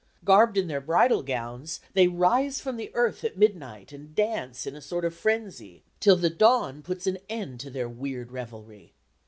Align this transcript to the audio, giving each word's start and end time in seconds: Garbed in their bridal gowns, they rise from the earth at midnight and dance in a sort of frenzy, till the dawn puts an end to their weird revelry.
Garbed 0.25 0.57
in 0.57 0.65
their 0.65 0.81
bridal 0.81 1.21
gowns, 1.21 1.79
they 1.93 2.07
rise 2.07 2.59
from 2.59 2.75
the 2.75 2.89
earth 2.95 3.23
at 3.23 3.37
midnight 3.37 3.91
and 3.91 4.15
dance 4.15 4.65
in 4.65 4.75
a 4.75 4.81
sort 4.81 5.05
of 5.05 5.13
frenzy, 5.13 5.83
till 5.99 6.15
the 6.15 6.27
dawn 6.31 6.81
puts 6.81 7.05
an 7.05 7.19
end 7.29 7.59
to 7.59 7.69
their 7.69 7.87
weird 7.87 8.31
revelry. 8.31 8.93